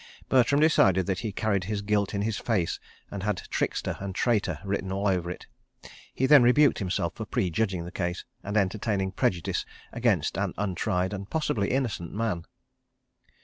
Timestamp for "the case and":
7.85-8.57